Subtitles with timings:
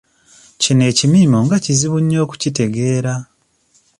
[0.61, 3.13] Kino ekimiimo nga kizibu nnyo okukitegeera.